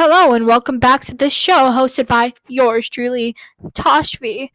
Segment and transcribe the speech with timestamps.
[0.00, 3.36] and welcome back to this show hosted by yours truly,
[3.74, 4.48] Toshvi.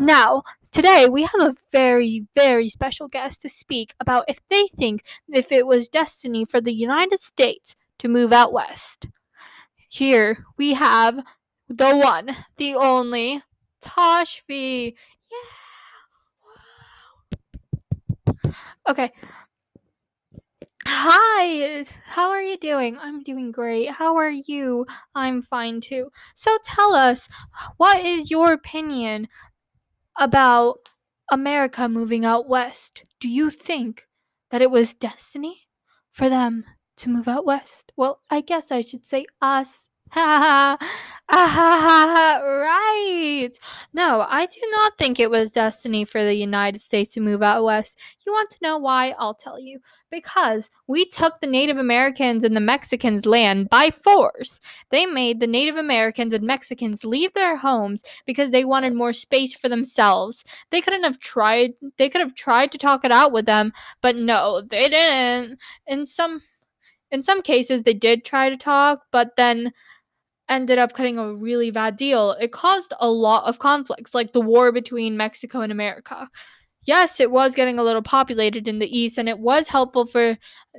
[0.00, 5.04] Now, today we have a very, very special guest to speak about if they think
[5.28, 9.06] if it was destiny for the United States to move out west.
[9.76, 11.24] Here we have
[11.68, 13.42] the one, the only,
[13.80, 14.94] Toshvi.
[15.30, 15.38] Yeah.
[18.44, 18.52] Wow.
[18.88, 19.12] Okay,
[21.42, 22.98] Hi, how are you doing?
[22.98, 23.90] I'm doing great.
[23.92, 24.84] How are you?
[25.14, 26.10] I'm fine too.
[26.34, 27.30] So tell us,
[27.78, 29.26] what is your opinion
[30.18, 30.90] about
[31.32, 33.04] America moving out west?
[33.20, 34.06] Do you think
[34.50, 35.66] that it was destiny
[36.12, 36.64] for them
[36.98, 37.90] to move out west?
[37.96, 40.76] Well, I guess I should say us ah,
[41.30, 42.42] Ha ha ha
[43.92, 47.64] No, I do not think it was destiny for the United States to move out
[47.64, 47.98] west.
[48.26, 49.14] You want to know why?
[49.18, 49.80] I'll tell you.
[50.10, 54.60] Because we took the Native Americans and the Mexicans' land by force.
[54.90, 59.54] They made the Native Americans and Mexicans leave their homes because they wanted more space
[59.54, 60.44] for themselves.
[60.70, 64.16] They couldn't have tried they could have tried to talk it out with them, but
[64.16, 65.58] no, they didn't.
[65.86, 66.40] In some
[67.10, 69.72] in some cases they did try to talk, but then
[70.50, 72.32] ended up cutting a really bad deal.
[72.40, 76.28] It caused a lot of conflicts, like the war between Mexico and America.
[76.86, 80.36] Yes, it was getting a little populated in the east, and it was helpful for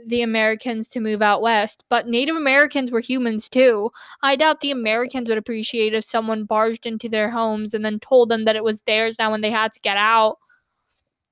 [0.08, 3.92] the Americans to move out west, but Native Americans were humans too.
[4.24, 8.30] I doubt the Americans would appreciate if someone barged into their homes and then told
[8.30, 10.38] them that it was theirs now when they had to get out.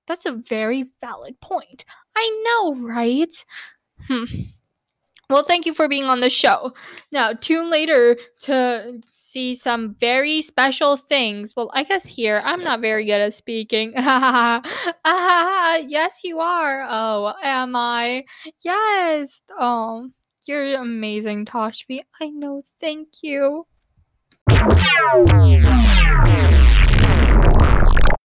[0.07, 1.85] That's a very valid point.
[2.15, 3.33] I know, right?
[4.07, 4.25] Hmm.
[5.29, 6.73] Well, thank you for being on the show.
[7.11, 11.55] Now, tune later to see some very special things.
[11.55, 13.93] Well, I guess here, I'm not very good at speaking.
[13.95, 14.63] yes,
[16.23, 16.83] you are.
[16.89, 18.25] Oh, am I?
[18.63, 19.43] Yes.
[19.51, 20.09] Oh,
[20.47, 22.01] you're amazing, Toshvi.
[22.19, 22.63] I know.
[22.79, 23.67] Thank you.